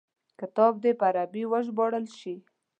[0.39, 2.35] کتاب دي په عربي وژباړل شي.